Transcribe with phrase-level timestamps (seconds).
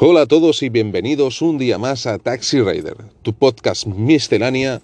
[0.00, 4.80] Hola a todos y bienvenidos un día más a Taxi Rider, tu podcast miscelánea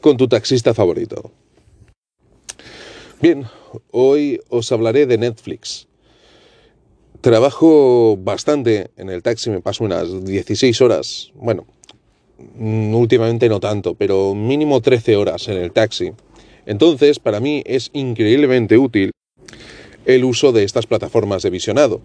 [0.00, 1.30] con tu taxista favorito.
[3.20, 3.44] Bien,
[3.90, 5.86] hoy os hablaré de Netflix.
[7.20, 11.66] Trabajo bastante en el taxi, me paso unas 16 horas, bueno,
[12.56, 16.12] mm, últimamente no tanto, pero mínimo 13 horas en el taxi.
[16.64, 19.10] Entonces, para mí es increíblemente útil
[20.06, 22.00] el uso de estas plataformas de visionado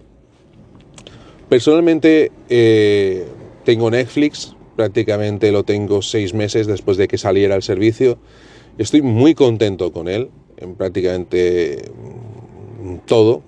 [1.49, 3.25] Personalmente eh,
[3.63, 8.17] tengo Netflix, prácticamente lo tengo seis meses después de que saliera el servicio.
[8.77, 11.89] Estoy muy contento con él, en prácticamente
[12.83, 13.43] mm, todo,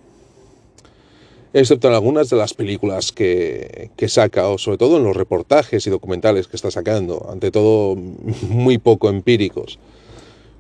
[1.52, 5.86] excepto en algunas de las películas que, que, saca, o sobre todo en los reportajes
[5.86, 7.96] y documentales que está sacando, ante todo
[8.48, 9.78] muy poco empíricos,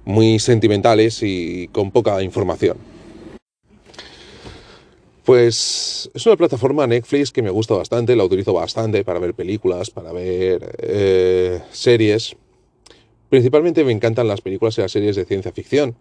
[0.03, 2.98] muy sentimentales y con poca información.
[5.29, 9.91] Pues es una plataforma Netflix que me gusta bastante, la utilizo bastante para ver películas,
[9.91, 12.35] para ver eh, series.
[13.29, 15.95] Principalmente me encantan las películas y las series de ciencia ficción.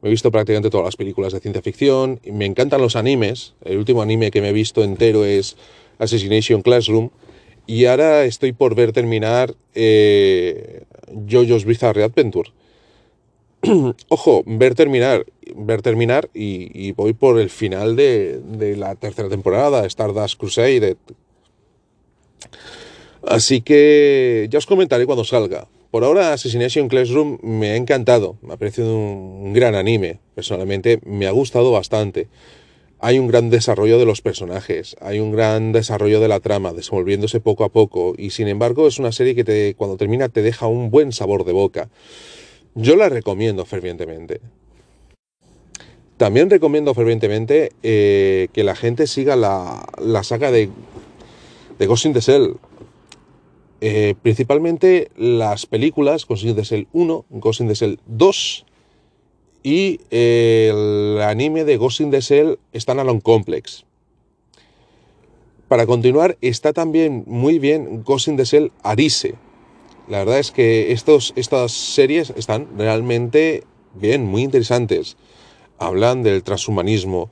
[0.00, 2.20] Me he visto prácticamente todas las películas de ciencia ficción.
[2.22, 3.54] Y me encantan los animes.
[3.64, 5.56] El último anime que me he visto entero es
[5.98, 7.10] Assassination Classroom.
[7.66, 10.84] Y ahora estoy por ver terminar eh,
[11.28, 12.52] JoJo's Bizarre Adventure.
[14.08, 15.24] Ojo, ver terminar
[15.56, 20.96] ver terminar y, voy por el final de, la tercera temporada, Stardust Crusade.
[23.26, 25.68] Así que ya os comentaré cuando salga.
[25.90, 31.26] Por ahora Assassination Classroom me ha encantado, me ha parecido un gran anime, personalmente me
[31.26, 32.28] ha gustado bastante.
[32.98, 37.40] Hay un gran desarrollo de los personajes, hay un gran desarrollo de la trama, desenvolviéndose
[37.40, 40.90] poco a poco, y sin embargo es una serie que cuando termina te deja un
[40.90, 41.90] buen sabor de boca.
[42.74, 44.40] Yo la recomiendo fervientemente.
[46.16, 50.70] También recomiendo fervientemente eh, que la gente siga la, saga de,
[51.78, 52.56] de Ghost in the Shell.
[53.80, 58.64] Eh, principalmente las películas Ghost in the Shell 1, Ghost in the Shell 2
[59.64, 63.84] y el anime de Ghost in the Shell Standalone Complex.
[65.68, 69.34] Para continuar, está también muy bien Ghost in the Shell Arise.
[70.08, 73.64] La verdad es que estos, estas series están realmente
[73.94, 75.16] bien, muy interesantes
[75.82, 77.30] hablan del transhumanismo.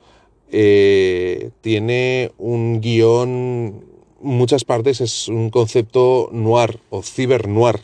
[0.51, 3.85] Eh, tiene un guion,
[4.19, 7.79] muchas partes es un concepto noir o ciber noir,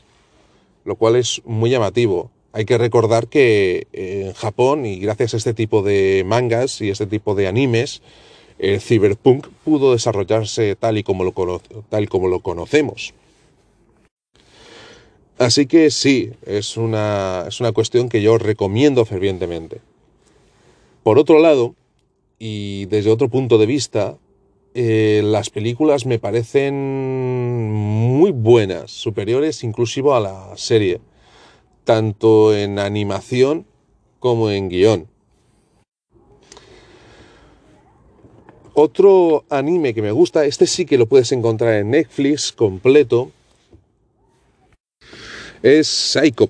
[0.84, 2.30] lo cual es muy llamativo.
[2.52, 6.90] Hay que recordar que eh, en Japón, y gracias a este tipo de mangas y
[6.90, 8.02] este tipo de animes,
[8.60, 13.14] el cyberpunk pudo desarrollarse tal y como lo, tal y como lo conocemos.
[15.38, 19.82] Así que sí, es una, es una cuestión que yo recomiendo fervientemente.
[21.04, 21.76] Por otro lado,
[22.40, 24.18] y desde otro punto de vista,
[24.74, 31.02] eh, las películas me parecen muy buenas, superiores inclusive a la serie,
[31.84, 33.66] tanto en animación
[34.20, 35.08] como en guion.
[38.74, 43.32] Otro anime que me gusta, este sí que lo puedes encontrar en Netflix completo,
[45.64, 46.50] es Psycho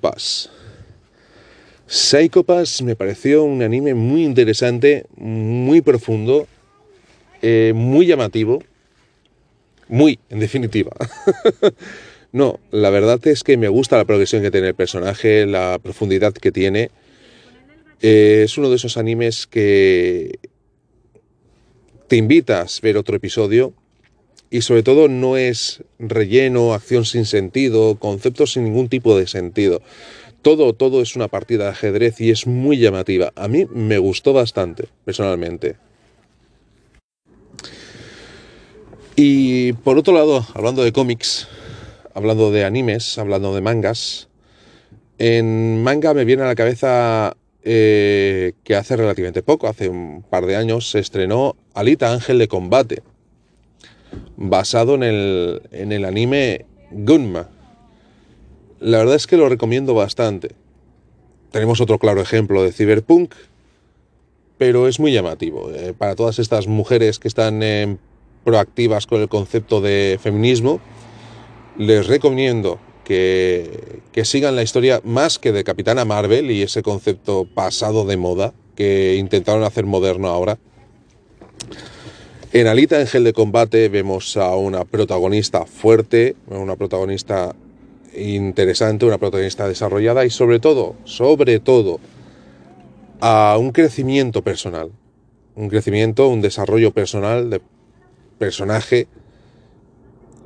[1.86, 6.46] Psychopass me pareció un anime muy interesante, muy profundo,
[7.40, 8.62] eh, muy llamativo,
[9.88, 10.92] muy, en definitiva.
[12.32, 16.34] no, la verdad es que me gusta la progresión que tiene el personaje, la profundidad
[16.34, 16.90] que tiene.
[18.02, 20.38] Eh, es uno de esos animes que
[22.06, 23.72] te invitas a ver otro episodio
[24.50, 29.82] y sobre todo no es relleno, acción sin sentido, conceptos sin ningún tipo de sentido
[30.42, 33.32] todo, todo es una partida de ajedrez y es muy llamativa.
[33.36, 35.76] A mí me gustó bastante, personalmente.
[39.16, 41.48] Y por otro lado, hablando de cómics,
[42.14, 44.28] hablando de animes, hablando de mangas,
[45.18, 50.46] en manga me viene a la cabeza eh, que hace relativamente poco, hace un par
[50.46, 53.02] de años, se estrenó Alita Ángel de Combate,
[54.36, 57.48] basado en el, en el anime Gunma,
[58.80, 60.50] la verdad es que lo recomiendo bastante.
[61.50, 63.34] Tenemos otro claro ejemplo de Cyberpunk,
[64.56, 65.70] pero es muy llamativo.
[65.70, 67.96] Eh, para todas estas mujeres que están eh,
[68.44, 70.80] proactivas con el concepto de feminismo,
[71.76, 77.46] les recomiendo que, que, sigan la historia más que de Capitana Marvel y ese concepto
[77.54, 80.58] pasado de moda que intentaron hacer moderno ahora.
[82.50, 87.54] En Alita Ángel de Combate vemos a una protagonista fuerte, una protagonista
[88.16, 92.00] interesante, una protagonista desarrollada y sobre todo, sobre todo,
[93.20, 94.90] a un crecimiento personal.
[95.56, 97.60] Un crecimiento, un desarrollo personal de
[98.38, 99.08] personaje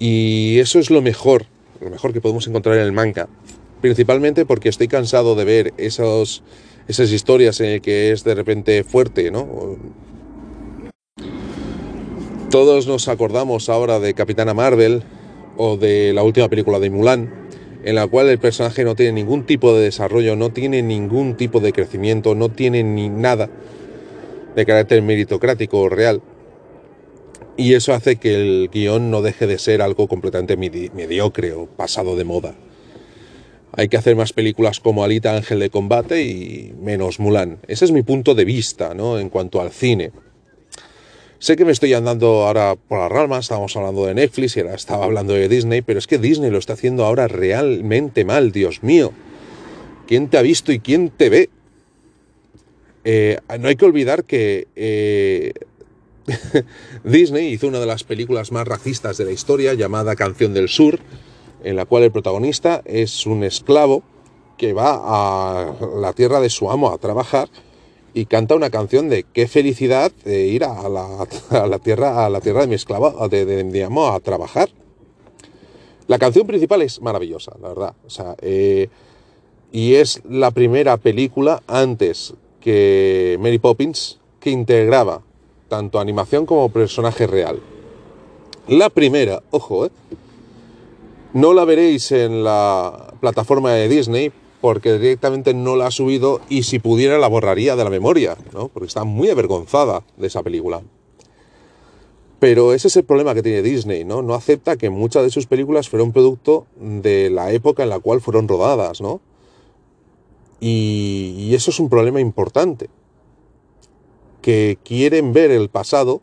[0.01, 1.47] Y eso es lo mejor,
[1.81, 3.29] lo mejor que podemos encontrar en el manga.
[3.81, 6.43] Principalmente porque estoy cansado de ver esas
[6.99, 9.79] historias en las que es de repente fuerte, ¿no?
[12.53, 15.03] Todos nos acordamos ahora de Capitana Marvel
[15.57, 17.33] o de la última película de Mulan,
[17.83, 21.61] en la cual el personaje no tiene ningún tipo de desarrollo, no tiene ningún tipo
[21.61, 23.49] de crecimiento, no tiene ni nada
[24.55, 26.21] de carácter meritocrático o real.
[27.57, 32.17] Y eso hace que el guion no deje de ser algo completamente mediocre o pasado
[32.17, 32.55] de moda.
[33.73, 37.61] Hay que hacer más películas como Alita Ángel de Combate y menos Mulan.
[37.67, 39.19] Ese es mi punto de vista, ¿no?
[39.19, 40.13] En cuanto al cine.
[41.43, 44.77] Sé que me estoy andando ahora por la rama, estábamos hablando de Netflix y ahora
[44.77, 48.85] estaba hablando de Disney, pero es que Disney lo está haciendo ahora realmente mal, Dios
[48.85, 49.13] mío.
[50.07, 51.51] ¿Quién te ha visto y quién te ve?
[53.03, 55.53] Eh, no hay que olvidar que eh,
[57.03, 61.01] Disney hizo una de las películas más racistas de la historia llamada Canción del Sur,
[61.65, 64.05] en la cual el protagonista es un esclavo
[64.57, 67.49] que va a la tierra de su amo a trabajar
[68.15, 71.27] y canta una canción de qué felicidad de ir a la,
[71.83, 74.69] tierra a la tierra de mi esclavo de, de, a trabajar.
[76.09, 77.95] La canción principal es maravillosa, la verdad.
[78.07, 78.89] O sea, eh,
[79.71, 85.23] y es la primera película antes que Mary Poppins que integraba
[85.69, 87.61] tanto animación como personaje real.
[88.69, 89.91] La primera, ojo, ¿eh?
[91.33, 94.33] no la veréis en la plataforma de Disney
[94.63, 98.69] porque directamente no la ha subido y si pudiera la borraría de la memoria, ¿no?
[98.69, 100.81] porque está muy avergonzada de esa película.
[102.39, 104.23] Pero ese es el problema que tiene Disney, ¿no?
[104.23, 108.21] No acepta que muchas de sus películas fueron producto de la época en la cual
[108.21, 109.21] fueron rodadas, ¿no?
[110.59, 112.89] Y, eso es un problema importante.
[114.41, 116.21] Que quieren ver el pasado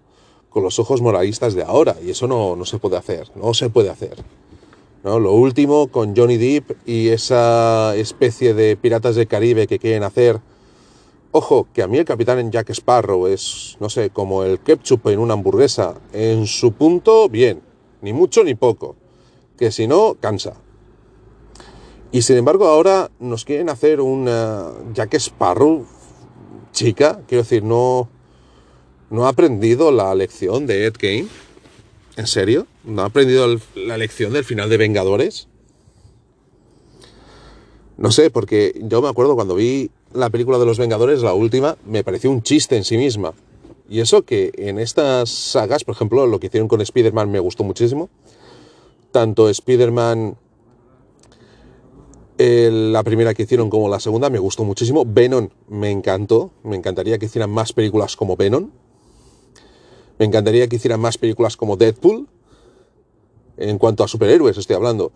[0.49, 1.95] con los ojos moralistas de ahora.
[2.05, 4.17] Y eso no, no se puede hacer, no se puede hacer.
[5.03, 10.41] Lo último con Johnny Depp y esa especie de piratas del Caribe que quieren hacer.
[11.31, 15.19] Ojo, que a mí el capitán Jack Sparrow es, no sé, como el ketchup en
[15.19, 15.95] una hamburguesa.
[16.11, 17.61] En su punto, bien.
[18.01, 18.95] Ni mucho ni poco.
[19.57, 20.55] Que si no, cansa.
[22.11, 25.85] Y sin embargo ahora nos quieren hacer una Jack Sparrow
[26.71, 28.09] chica, quiero decir, no,
[29.09, 31.29] no ha aprendido la lección de Ed Gein.
[32.19, 32.67] ¿En serio?
[32.83, 35.47] ¿No ha aprendido la lección del final de Vengadores?
[37.95, 41.77] No sé, porque yo me acuerdo cuando vi la película de los Vengadores, la última,
[41.85, 43.31] me pareció un chiste en sí misma.
[43.89, 47.63] Y eso que en estas sagas, por ejemplo, lo que hicieron con Spider-Man me gustó
[47.63, 48.09] muchísimo.
[49.13, 50.35] Tanto Spider-Man
[52.37, 55.05] la primera que hicieron como la segunda me gustó muchísimo.
[55.07, 56.51] Venom me encantó.
[56.63, 58.71] Me encantaría que hicieran más películas como Venom.
[60.19, 62.27] Me encantaría que hicieran más películas como Deadpool.
[63.57, 65.11] En cuanto a superhéroes estoy hablando.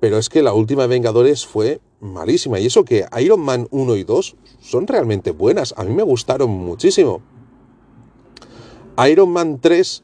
[0.00, 2.58] Pero es que la última de Vengadores fue malísima.
[2.58, 5.74] Y eso que Iron Man 1 y 2 son realmente buenas.
[5.76, 7.20] A mí me gustaron muchísimo.
[9.06, 10.02] Iron Man 3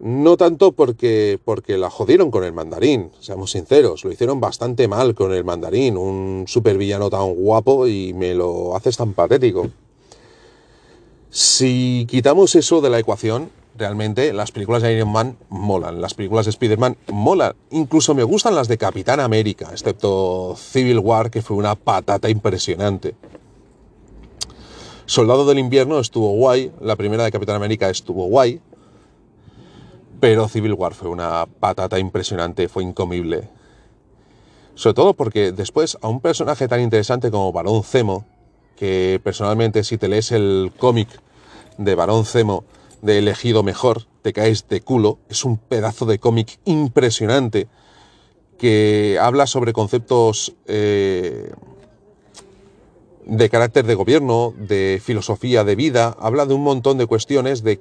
[0.00, 5.14] no tanto porque, porque la jodieron con el mandarín, seamos sinceros, lo hicieron bastante mal
[5.14, 9.68] con el mandarín, un supervillano tan guapo y me lo haces tan patético.
[11.28, 16.46] Si quitamos eso de la ecuación, realmente las películas de Iron Man molan, las películas
[16.46, 21.56] de Spider-Man molan, incluso me gustan las de Capitán América, excepto Civil War, que fue
[21.56, 23.14] una patata impresionante.
[25.06, 28.60] Soldado del Invierno estuvo guay, la primera de Capitán América estuvo guay,
[30.20, 33.48] pero Civil War fue una patata impresionante, fue incomible.
[34.74, 38.24] Sobre todo porque después a un personaje tan interesante como Barón Zemo,
[38.76, 41.08] que personalmente si te lees el cómic
[41.76, 42.64] de Barón Zemo
[43.02, 47.68] de Elegido Mejor, te caes de culo, es un pedazo de cómic impresionante
[48.58, 51.52] que habla sobre conceptos eh,
[53.24, 57.80] de carácter de gobierno, de filosofía de vida, habla de un montón de cuestiones de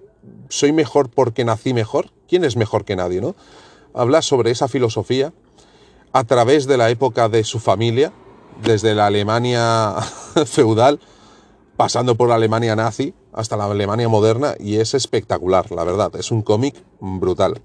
[0.50, 2.12] soy mejor porque nací mejor.
[2.28, 3.36] ¿Quién es mejor que nadie, no?
[3.94, 5.34] Habla sobre esa filosofía
[6.14, 8.14] a través de la época de su familia,
[8.64, 9.96] desde la Alemania
[10.46, 11.00] feudal,
[11.80, 16.30] pasando por la Alemania nazi hasta la Alemania moderna, y es espectacular, la verdad, es
[16.30, 17.62] un cómic brutal.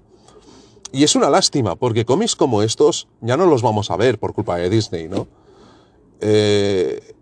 [0.93, 4.33] Y es una lástima, porque cómics como estos ya no los vamos a ver por
[4.33, 5.27] culpa de Disney, ¿no?
[6.21, 7.13] Eh,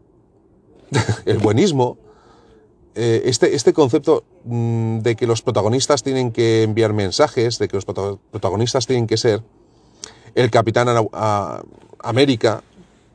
[1.25, 1.97] el buenismo,
[2.93, 7.75] eh, este, este concepto mm, de que los protagonistas tienen que enviar mensajes, de que
[7.75, 9.41] los protagonistas tienen que ser
[10.35, 10.89] el Capitán
[11.97, 12.61] América,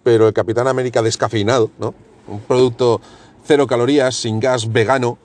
[0.02, 1.94] pero el Capitán América descafeinado, ¿no?
[2.26, 3.00] Un producto
[3.45, 5.18] cero calorías, sin gas, vegano,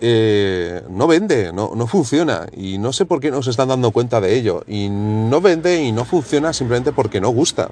[0.00, 2.46] eh, no vende, no, no funciona.
[2.56, 4.64] Y no sé por qué no se están dando cuenta de ello.
[4.66, 7.70] Y no vende y no funciona simplemente porque no gusta.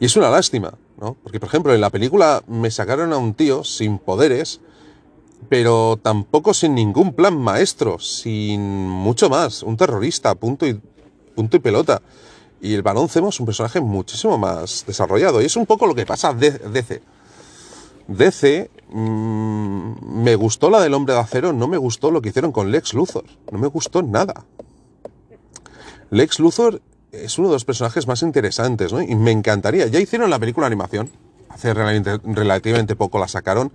[0.00, 1.16] Y es una lástima, ¿no?
[1.22, 4.60] Porque, por ejemplo, en la película me sacaron a un tío sin poderes,
[5.48, 10.80] pero tampoco sin ningún plan maestro, sin mucho más, un terrorista, punto y,
[11.36, 12.02] punto y pelota.
[12.62, 15.42] Y el Barón Zemo es un personaje muchísimo más desarrollado.
[15.42, 17.02] Y es un poco lo que pasa de DC.
[18.06, 22.52] DC mmm, me gustó la del hombre de acero, no me gustó lo que hicieron
[22.52, 23.24] con Lex Luthor.
[23.50, 24.44] No me gustó nada.
[26.10, 29.02] Lex Luthor es uno de los personajes más interesantes, ¿no?
[29.02, 29.88] Y me encantaría.
[29.88, 31.10] Ya hicieron la película de animación,
[31.48, 33.72] hace relativamente poco la sacaron,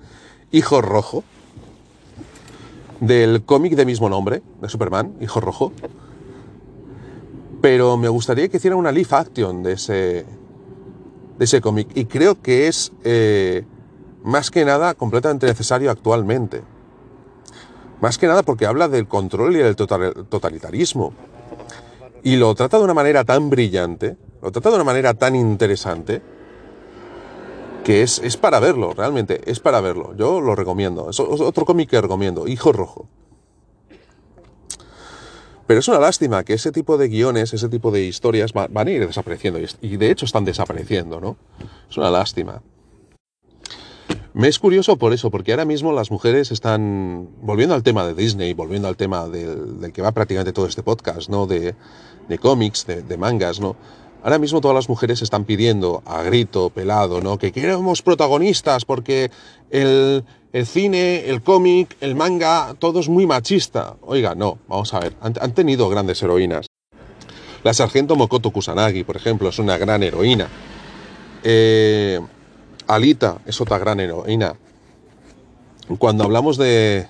[0.54, 1.26] Hijo Rojo,
[3.02, 5.74] del cómic de mismo nombre, de Superman, Hijo Rojo.
[7.70, 10.26] Pero me gustaría que hicieran una live action de ese,
[11.38, 11.90] de ese cómic.
[11.96, 13.66] Y creo que es, eh,
[14.24, 16.62] más que nada, completamente necesario actualmente.
[18.00, 21.12] Más que nada porque habla del control y del totalitarismo.
[22.24, 26.22] Y lo trata de una manera tan brillante, lo trata de una manera tan interesante,
[27.84, 30.16] que es, es para verlo, realmente, es para verlo.
[30.16, 31.10] Yo lo recomiendo.
[31.10, 33.10] Es otro cómic que recomiendo, Hijo Rojo.
[35.68, 38.90] Pero es una lástima que ese tipo de guiones, ese tipo de historias van a
[38.90, 39.60] ir desapareciendo.
[39.82, 41.36] Y de hecho están desapareciendo, ¿no?
[41.90, 42.62] Es una lástima.
[44.34, 48.14] Me es curioso por eso, porque ahora mismo las mujeres están, volviendo al tema de
[48.14, 51.48] Disney, volviendo al tema del, que va prácticamente todo este podcast, ¿no?
[51.48, 51.76] De,
[52.40, 53.76] cómics, de, mangas, ¿no?
[54.24, 57.38] Ahora mismo todas las mujeres están pidiendo a grito, pelado, ¿no?
[57.38, 59.32] Que queremos protagonistas porque
[59.70, 60.24] el,
[60.66, 63.96] cine, el cómic, el manga, todo es muy machista.
[64.02, 66.68] Oiga, no, vamos a ver, han, han tenido grandes heroínas.
[67.64, 70.48] La sargento Mokoto Kusanagi, por ejemplo, es una gran heroína.
[71.44, 72.20] Eh,
[72.88, 74.56] Alita es otra gran heroína.
[76.00, 77.08] Cuando hablamos de,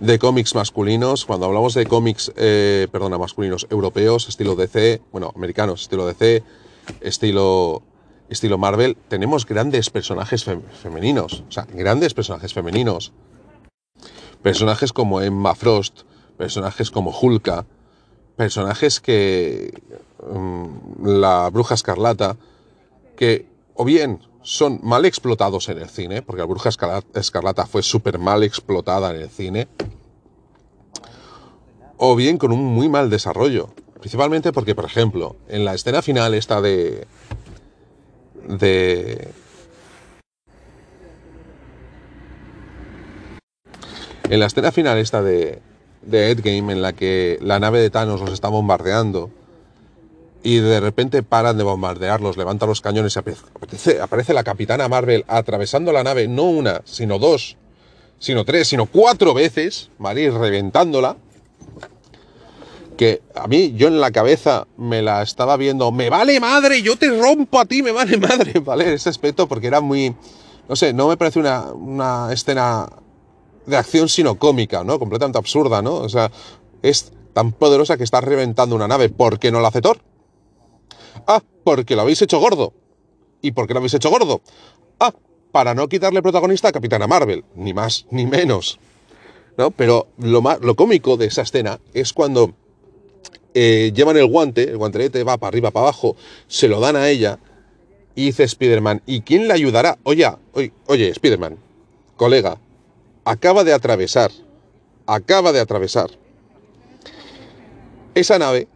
[0.00, 5.82] de cómics masculinos, cuando hablamos de cómics, eh, perdona, masculinos europeos, estilo DC, bueno, americanos,
[5.82, 6.42] estilo DC,
[7.00, 7.82] estilo,
[8.28, 10.44] estilo Marvel, tenemos grandes personajes
[10.82, 13.12] femeninos, o sea, grandes personajes femeninos.
[14.42, 16.02] Personajes como Emma Frost,
[16.36, 17.66] personajes como Hulka,
[18.36, 19.82] personajes que...
[20.30, 20.66] Mm,
[21.06, 22.36] la bruja escarlata,
[23.16, 28.18] que o bien son mal explotados en el cine, porque la Bruja Escarlata fue súper
[28.18, 29.68] mal explotada en el cine,
[31.98, 33.68] o bien con un muy mal desarrollo.
[34.00, 37.06] Principalmente porque, por ejemplo, en la escena final esta de...
[38.46, 39.28] de...
[44.30, 45.60] En la escena final esta de,
[46.02, 49.30] de Endgame, en la que la nave de Thanos los está bombardeando,
[50.42, 55.24] y de repente paran de bombardearlos, levantan los cañones y aparece, aparece, la capitana Marvel
[55.28, 57.56] atravesando la nave, no una, sino dos,
[58.18, 60.22] sino tres, sino cuatro veces, ¿vale?
[60.22, 61.16] Y reventándola.
[62.98, 66.96] Que a mí, yo en la cabeza me la estaba viendo, me vale madre, yo
[66.96, 68.92] te rompo a ti, me vale madre, ¿vale?
[68.92, 70.14] Ese aspecto, porque era muy,
[70.68, 72.88] no sé, no me parece una, una escena
[73.66, 74.98] de acción, sino cómica, ¿no?
[74.98, 75.94] Completamente absurda, ¿no?
[75.94, 76.30] O sea,
[76.82, 79.08] es tan poderosa que está reventando una nave.
[79.10, 80.00] ¿Por qué no la hace Thor?
[81.26, 82.72] Ah, porque lo habéis hecho gordo.
[83.40, 84.40] ¿Y por qué lo habéis hecho gordo?
[84.98, 85.14] Ah,
[85.52, 88.80] para no quitarle protagonista a Capitana Marvel, ni más ni menos.
[89.56, 89.70] ¿No?
[89.70, 92.54] Pero lo, más, lo cómico de esa escena es cuando
[93.54, 97.08] eh, llevan el guante, el guantelete va para arriba, para abajo, se lo dan a
[97.08, 97.38] ella
[98.14, 99.98] y dice Spider-Man, ¿y quién le ayudará?
[100.02, 101.56] Oye, oye, oye Spider-Man,
[102.16, 102.58] colega,
[103.24, 104.30] acaba de atravesar,
[105.06, 106.10] acaba de atravesar
[108.14, 108.68] esa nave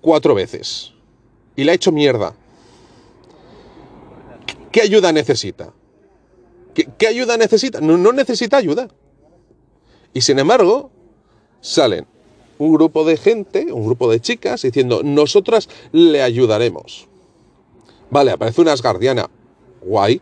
[0.00, 0.92] cuatro veces
[1.56, 2.34] y la ha hecho mierda.
[4.70, 5.72] ¿Qué ayuda necesita?
[6.74, 7.80] ¿Qué, ayuda necesita?
[7.80, 8.88] No, no necesita ayuda.
[10.12, 10.90] Y sin embargo,
[11.60, 12.06] salen
[12.58, 17.08] un grupo de gente, un grupo de chicas, diciendo, nosotras le ayudaremos.
[18.10, 19.28] Vale, aparece una asgardiana.
[19.82, 20.20] Guay.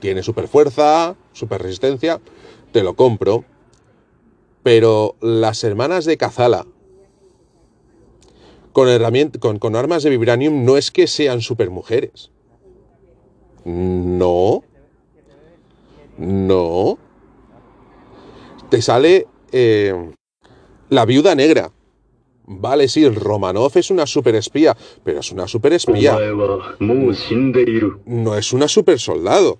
[0.00, 2.20] Tiene super fuerza, super resistencia.
[2.72, 3.44] Te lo compro.
[4.62, 6.66] Pero las hermanas de Kazala,
[8.72, 12.30] con, con, armas de vibranium no es que sean supermujeres.
[13.64, 14.64] No.
[16.18, 16.98] No.
[18.68, 20.12] Te sale eh,
[20.88, 21.72] la viuda negra.
[22.48, 26.16] Vale, sí, Romanov es una superespía, pero es una superespía.
[28.06, 29.58] No es una super soldado.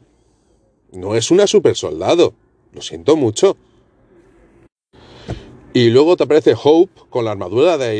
[0.92, 2.34] No es una super soldado.
[2.72, 3.56] Lo siento mucho.
[5.76, 7.98] Y luego te aparece Hope con la armadura de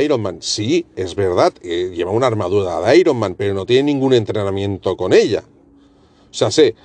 [0.00, 0.38] Iron, Man.
[0.42, 4.96] Sí, es verdad, eh, lleva una armadura de Iron Man, pero no tiene ningún entrenamiento
[4.96, 5.42] con ella.
[6.30, 6.76] O sea, sé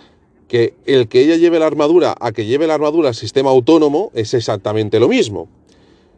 [0.47, 4.11] que el que ella lleve la armadura a que lleve la armadura al sistema autónomo
[4.15, 5.47] es exactamente lo mismo.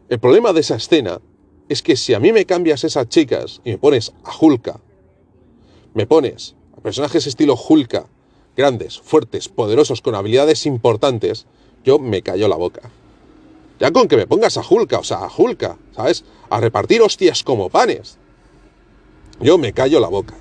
[0.08, 1.20] El problema de esa escena
[1.68, 4.80] es que si a mí me cambias esas chicas y me pones a Hulka,
[5.94, 8.06] me pones a personajes estilo Hulka,
[8.54, 11.46] grandes, fuertes, poderosos, con habilidades importantes,
[11.84, 12.90] yo me callo la boca.
[13.80, 16.24] Ya con que me pongas a Hulka, o sea, a Hulka, ¿sabes?
[16.50, 18.18] A repartir hostias como panes.
[19.40, 20.34] Yo me callo la boca.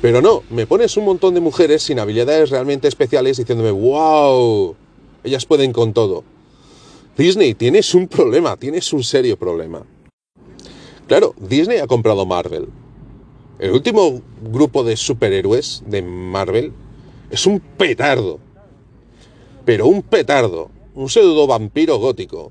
[0.00, 4.74] Pero no, me pones un montón de mujeres sin habilidades realmente especiales diciéndome, wow,
[5.24, 6.24] ellas pueden con todo.
[7.16, 9.82] Disney, tienes un problema, tienes un serio problema.
[11.06, 12.68] Claro, Disney ha comprado Marvel.
[13.58, 16.72] El último grupo de superhéroes de Marvel
[17.30, 18.40] es un petardo.
[19.64, 20.70] Pero un petardo.
[20.94, 22.50] Un pseudo vampiro gótico.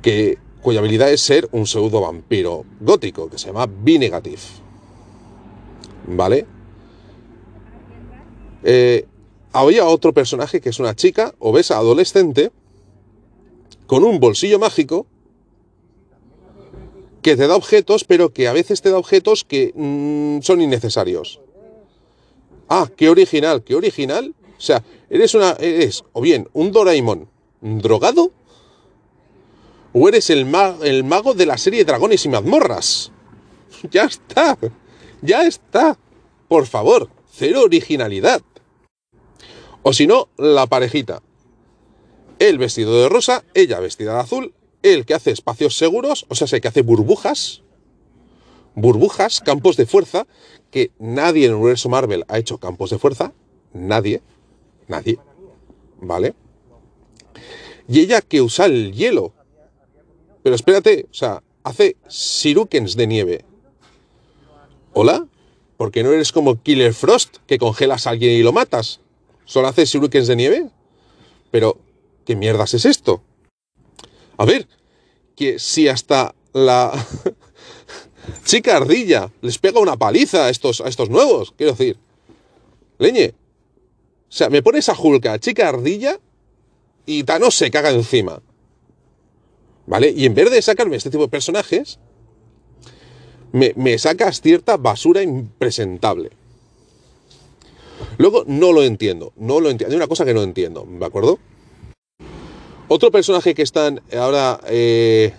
[0.00, 4.40] Que, cuya habilidad es ser un pseudo vampiro gótico, que se llama B-Negative.
[6.06, 6.46] ¿Vale?
[8.64, 9.06] Eh,
[9.52, 12.50] había otro personaje que es una chica obesa adolescente
[13.92, 15.06] con un bolsillo mágico
[17.20, 21.42] que te da objetos, pero que a veces te da objetos que mm, son innecesarios.
[22.70, 24.34] Ah, qué original, qué original.
[24.56, 25.50] O sea, eres una.
[25.60, 27.28] Eres o bien un Doraemon
[27.60, 28.32] drogado.
[29.92, 30.50] O eres el,
[30.84, 33.12] el mago de la serie Dragones y mazmorras.
[33.90, 34.56] Ya está.
[35.20, 35.98] Ya está.
[36.48, 38.40] Por favor, cero originalidad.
[39.82, 41.20] O si no, la parejita.
[42.42, 46.48] El vestido de rosa, ella vestida de azul, el que hace espacios seguros, o sea,
[46.50, 47.62] el que hace burbujas,
[48.74, 50.26] burbujas, campos de fuerza,
[50.72, 53.32] que nadie en el universo Marvel ha hecho campos de fuerza,
[53.72, 54.22] nadie,
[54.88, 55.20] nadie,
[56.00, 56.34] ¿vale?
[57.86, 59.32] Y ella que usa el hielo,
[60.42, 63.44] pero espérate, o sea, hace sirukens de nieve.
[64.94, 65.28] ¿Hola?
[65.76, 68.98] Porque no eres como Killer Frost, que congelas a alguien y lo matas.
[69.44, 70.70] ¿Solo hace shurikens de nieve?
[71.52, 71.78] Pero,
[72.24, 73.22] ¿qué mierdas es esto?
[74.36, 74.68] A ver,
[75.36, 76.92] que si hasta la
[78.44, 81.98] chica ardilla les pega una paliza a estos, a estos nuevos, quiero decir.
[82.98, 83.34] Leñe.
[84.28, 86.18] O sea, me pones a Hulka, chica ardilla,
[87.04, 88.40] y Thanos se caga encima.
[89.86, 90.10] ¿Vale?
[90.10, 91.98] Y en vez de sacarme este tipo de personajes,
[93.52, 96.30] me, me sacas cierta basura impresentable.
[98.18, 99.92] Luego no lo entiendo, no lo entiendo.
[99.92, 101.38] Hay una cosa que no entiendo, ¿de acuerdo?
[102.88, 105.32] Otro personaje que están ahora eh,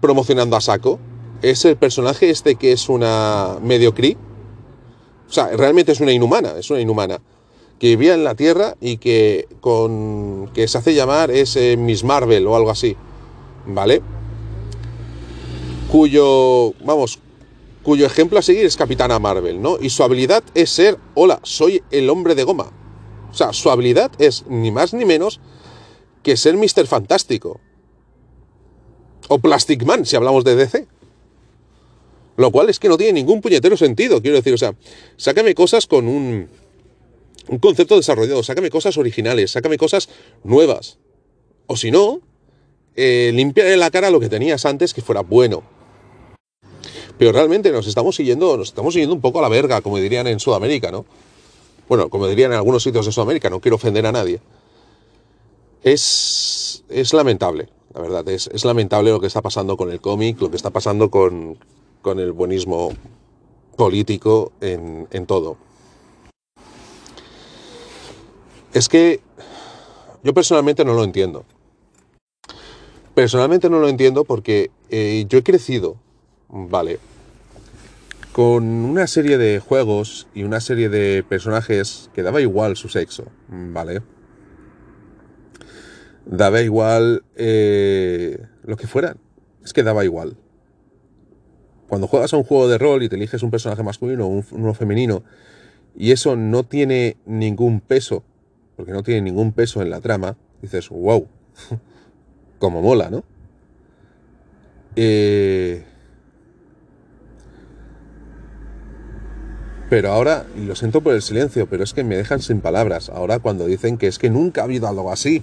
[0.00, 0.98] promocionando a saco
[1.42, 4.16] es el personaje este que es una mediocri.
[5.28, 7.20] O sea, realmente es una inhumana, es una inhumana.
[7.78, 12.04] Que vivía en la Tierra y que con que se hace llamar es eh, Miss
[12.04, 12.96] Marvel o algo así.
[13.66, 14.00] ¿Vale?
[15.90, 17.18] Cuyo, vamos,
[17.82, 19.76] cuyo ejemplo a seguir es Capitana Marvel, ¿no?
[19.80, 22.72] Y su habilidad es ser, hola, soy el hombre de goma.
[23.30, 25.40] O sea, su habilidad es ni más ni menos
[26.26, 26.88] que ser Mr.
[26.88, 27.60] Fantástico.
[29.28, 30.88] O Plastic Man, si hablamos de DC.
[32.36, 34.74] Lo cual es que no tiene ningún puñetero sentido, quiero decir, o sea,
[35.16, 36.48] sácame cosas con un,
[37.46, 40.08] un concepto desarrollado, sácame cosas originales, sácame cosas
[40.42, 40.98] nuevas.
[41.68, 42.20] O si no,
[42.96, 43.32] eh,
[43.78, 45.62] la cara lo que tenías antes que fuera bueno.
[47.18, 50.26] Pero realmente nos estamos siguiendo, nos estamos siguiendo un poco a la verga, como dirían
[50.26, 51.06] en Sudamérica, ¿no?
[51.88, 54.40] Bueno, como dirían en algunos sitios de Sudamérica, no quiero ofender a nadie
[55.86, 60.40] es, es lamentable, la verdad, es, es, lamentable lo que está pasando con el cómic,
[60.40, 61.56] lo que está pasando con,
[62.02, 62.92] con el buenismo
[63.76, 65.56] político en, en, todo.
[68.74, 69.20] Es que
[70.24, 71.44] yo personalmente no lo entiendo.
[73.14, 75.98] Personalmente no lo entiendo porque eh, yo he crecido,
[76.48, 76.98] ¿vale?
[78.32, 83.26] Con una serie de juegos y una serie de personajes que daba igual su sexo,
[83.46, 84.02] ¿vale?
[86.26, 89.18] Daba igual eh, lo que fueran.
[89.64, 90.36] Es que daba igual.
[91.88, 94.74] Cuando juegas a un juego de rol y te eliges un personaje masculino o uno
[94.74, 95.22] femenino,
[95.96, 98.24] y eso no tiene ningún peso,
[98.76, 101.26] porque no tiene ningún peso en la trama, dices, wow,
[102.58, 103.24] como mola, ¿no?
[104.96, 105.84] Eh,
[109.88, 113.08] pero ahora, y lo siento por el silencio, pero es que me dejan sin palabras.
[113.08, 115.42] Ahora cuando dicen que es que nunca ha habido algo así,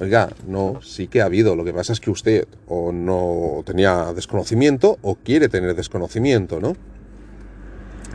[0.00, 1.54] Oiga, no, sí que ha habido.
[1.54, 6.74] Lo que pasa es que usted o no tenía desconocimiento o quiere tener desconocimiento, ¿no?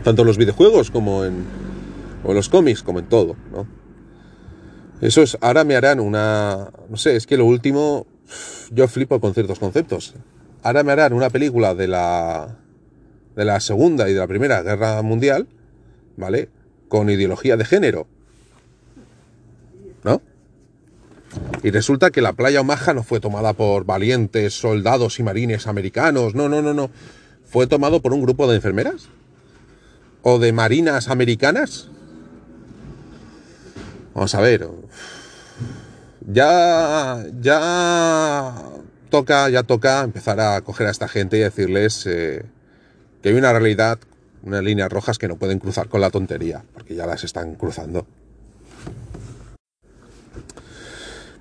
[0.04, 1.46] Tanto en los videojuegos como en,
[2.24, 3.66] o en los cómics, como en todo, ¿no?
[5.00, 8.06] Eso es, ahora me harán una, no sé, es que lo último,
[8.72, 10.14] yo flipo con ciertos conceptos.
[10.62, 12.58] Ahora me harán una película de la,
[13.40, 15.48] de la Segunda y de la Primera Guerra Mundial,
[16.18, 16.50] ¿vale?
[16.90, 18.06] con ideología de género.
[20.04, 20.22] ¿No?
[21.64, 26.36] Y resulta que la playa Omaha no fue tomada por valientes soldados y marines americanos,
[26.36, 26.92] no, no, no, no.
[27.46, 29.08] Fue tomado por un grupo de enfermeras
[30.22, 31.88] o de marinas americanas.
[34.14, 34.68] Vamos a ver.
[36.28, 38.54] Ya, ya
[39.10, 42.44] toca, ya toca empezar a coger a esta gente y decirles eh,
[43.22, 44.00] que hay una realidad,
[44.44, 48.06] unas líneas rojas que no pueden cruzar con la tontería, porque ya las están cruzando.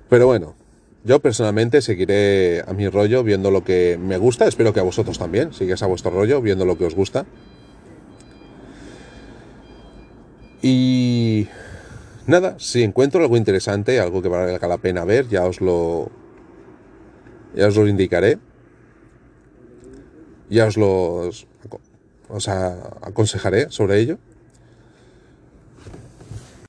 [0.09, 0.55] Pero bueno,
[1.03, 5.19] yo personalmente seguiré a mi rollo viendo lo que me gusta, espero que a vosotros
[5.19, 7.25] también, sigues a vuestro rollo viendo lo que os gusta.
[10.61, 11.47] Y
[12.27, 16.11] nada, si encuentro algo interesante, algo que valga la pena ver, ya os lo
[17.55, 18.37] ya os lo indicaré.
[20.49, 21.29] Ya os lo
[22.29, 24.17] os aconsejaré sobre ello.